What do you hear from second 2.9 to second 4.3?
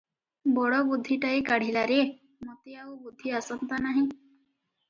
ବୁଦ୍ଧି ଆସନ୍ତା ନାହିଁ।